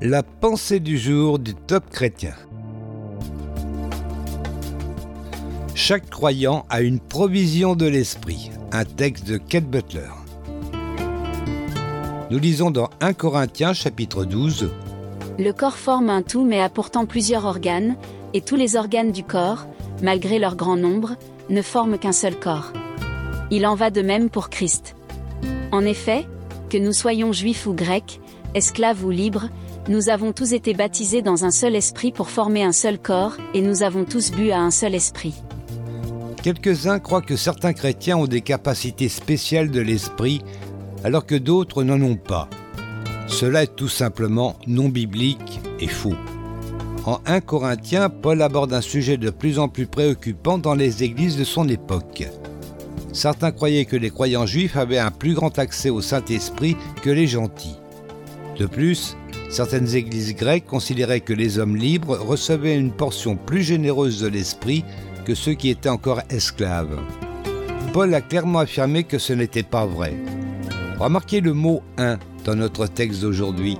[0.00, 2.34] La pensée du jour du top chrétien.
[5.74, 8.52] Chaque croyant a une provision de l'esprit.
[8.70, 10.10] Un texte de Kate Butler.
[12.30, 14.70] Nous lisons dans 1 Corinthiens chapitre 12.
[15.36, 17.96] Le corps forme un tout mais a pourtant plusieurs organes,
[18.34, 19.66] et tous les organes du corps,
[20.00, 21.16] malgré leur grand nombre,
[21.50, 22.72] ne forment qu'un seul corps.
[23.50, 24.94] Il en va de même pour Christ.
[25.72, 26.28] En effet,
[26.70, 28.20] que nous soyons juifs ou grecs,
[28.54, 29.48] esclaves ou libres,
[29.88, 33.62] nous avons tous été baptisés dans un seul esprit pour former un seul corps, et
[33.62, 35.34] nous avons tous bu à un seul esprit.
[36.42, 40.42] Quelques-uns croient que certains chrétiens ont des capacités spéciales de l'esprit,
[41.04, 42.48] alors que d'autres n'en ont pas.
[43.26, 46.14] Cela est tout simplement non biblique et faux.
[47.06, 51.36] En 1 Corinthiens, Paul aborde un sujet de plus en plus préoccupant dans les églises
[51.36, 52.28] de son époque.
[53.12, 57.26] Certains croyaient que les croyants juifs avaient un plus grand accès au Saint-Esprit que les
[57.26, 57.76] gentils.
[58.58, 59.16] De plus,
[59.50, 64.84] certaines églises grecques considéraient que les hommes libres recevaient une portion plus généreuse de l'Esprit
[65.24, 66.98] que ceux qui étaient encore esclaves.
[67.92, 70.14] Paul a clairement affirmé que ce n'était pas vrai.
[70.98, 73.78] Remarquez le mot un dans notre texte d'aujourd'hui.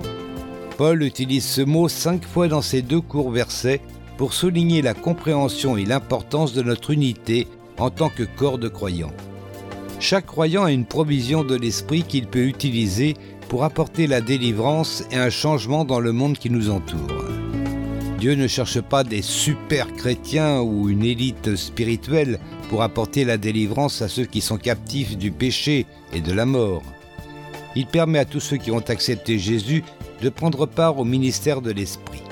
[0.77, 3.81] Paul utilise ce mot cinq fois dans ses deux courts versets
[4.17, 9.13] pour souligner la compréhension et l'importance de notre unité en tant que corps de croyants.
[9.99, 13.15] Chaque croyant a une provision de l'esprit qu'il peut utiliser
[13.49, 17.25] pour apporter la délivrance et un changement dans le monde qui nous entoure.
[18.17, 22.39] Dieu ne cherche pas des super chrétiens ou une élite spirituelle
[22.69, 26.83] pour apporter la délivrance à ceux qui sont captifs du péché et de la mort.
[27.75, 29.83] Il permet à tous ceux qui ont accepté Jésus
[30.21, 32.23] de prendre part au ministère de l'Esprit.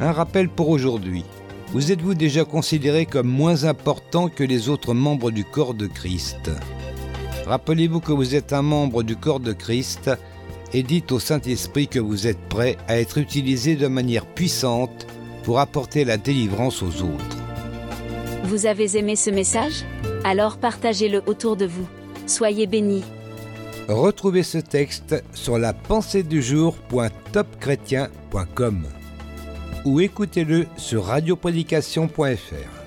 [0.00, 1.24] Un rappel pour aujourd'hui.
[1.72, 6.50] Vous êtes-vous déjà considéré comme moins important que les autres membres du corps de Christ
[7.46, 10.10] Rappelez-vous que vous êtes un membre du corps de Christ
[10.72, 15.06] et dites au Saint-Esprit que vous êtes prêt à être utilisé de manière puissante
[15.44, 17.36] pour apporter la délivrance aux autres.
[18.44, 19.84] Vous avez aimé ce message?
[20.24, 21.86] Alors partagez-le autour de vous.
[22.26, 23.04] Soyez bénis.
[23.88, 28.86] Retrouvez ce texte sur la pensée du jour.topchrétien.com
[29.86, 32.85] ou écoutez-le sur radioprédication.fr.